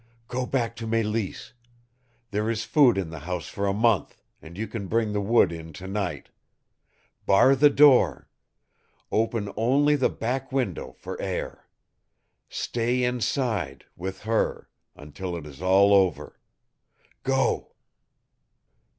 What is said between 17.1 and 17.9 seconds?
Go!"